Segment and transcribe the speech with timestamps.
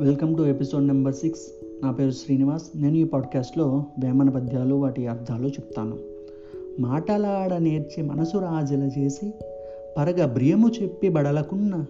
[0.00, 1.42] Welcome to episode number six.
[1.82, 2.62] నా పేరు శ్రీనివాస్.
[2.76, 5.96] నేను ఈ పాడ్కాస్ట్లో వేమన పద్యాలు వాటి అర్థాలు చెప్తాను.
[6.80, 9.34] మాటలాడ నేర్చి మనసు రాజల చేసి
[9.98, 11.84] పరగ బ్రియము చెప్పి బడలకున్న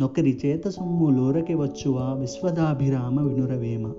[0.00, 3.92] నొకరి చేత సొమ్ము లోరకి వచ్చువా విశ్వదాభిరామ వినురవేమ.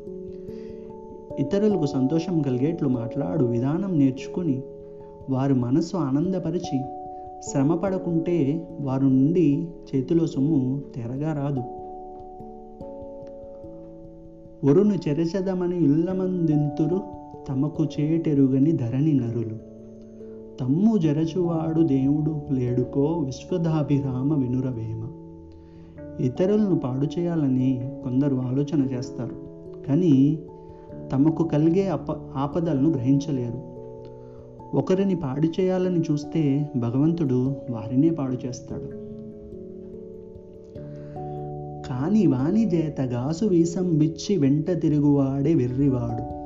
[1.39, 4.61] ఇతరులకు సంతోషం కలిగేట్లు మాట్లాడు విధానం నేర్చుకుని
[5.29, 6.81] వారి మనసు ఆనందపరిచి
[7.51, 11.82] శ్రమ పడకుంటే వారి నుండి చేతిలో సొమ్ము తెరగా రాదు.
[14.63, 17.01] ఒరును చెరచదమని ఇల్లమందింతురు
[17.49, 19.73] తమకు చేటెరుగని ధరణి నరులు.
[20.59, 25.07] తమ్ము జరచువాడు దేవుడు లేడుకో విశ్వదాభిరామ వినురవేమ.
[26.23, 29.35] ఇతరులను పాడు చేయాలని కొందరు ఆలోచన చేస్తారు
[29.87, 30.39] కానీ
[31.11, 33.73] తమకు కలిగే అప ఆపదలను గ్రహించలేరు.
[34.77, 39.12] ఒకరిని పాడు చేయాలని చూస్తే భగవంతుడు వారినే పాడు చేస్తాడు.
[41.93, 46.43] కాని వాని చేత గాసు వీసం బిచ్చి వెంట తిరుగువాడే వెర్రివాడు.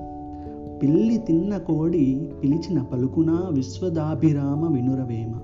[0.79, 5.39] పిల్లి తిన్న కోడి పిలిచిన పలుకునా విశ్వదాభిరామ వినురవేమ.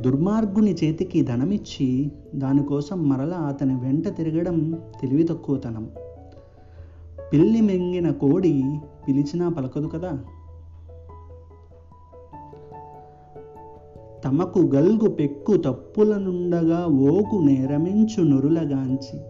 [0.00, 5.88] దుర్మార్గుని చేతికి ధనమిచ్చి దానికోసం మరలా అతని వెంట తిరగడం తెలివి తక్కువతనం
[7.32, 8.64] పిల్లి మెంగిన కోడి
[9.08, 10.18] పిలిచినా పలకదు కదా?
[14.24, 19.20] తమకు గల్గు పెక్కు తప్పులనుండగా ఓకు నేరమించు నురులగాంచి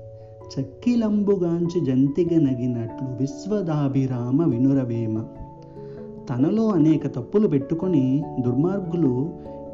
[0.61, 5.25] చక్కిలంబుగాంచి జంతిగ నగినట్లు విశ్వదాభిరామ వినురవేమ.
[6.31, 9.31] తనలో అనేక తప్పులు పెట్టుకొని దుర్మార్గులు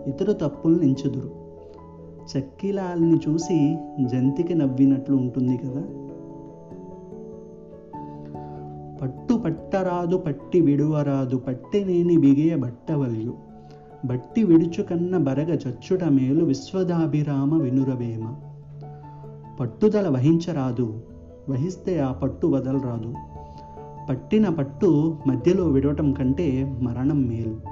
[0.07, 1.31] ఇతర తప్పులు ఎంచుదురు
[2.39, 5.83] చక్కిలాల్ని చూసి జంతికి నవ్వినట్లు ఉంటుంది కదా.
[9.03, 13.50] పట్టు పట్టరాదు పట్టి విడువరాదు పట్టెనేని బిగియ బట్టవల్యు
[14.05, 18.35] బట్టి విడుచుకన్న బరగ చచ్చుట మేలు విశ్వదాభిరామ వినురవేమ.
[19.61, 21.03] పట్టుదల వహించరాదు
[21.49, 23.15] వహిస్తే ఆ పట్టు వదలరాదు.
[24.11, 27.70] పట్టిన పట్టు మధ్యలో విడవటం కంటే మరణం మేలు.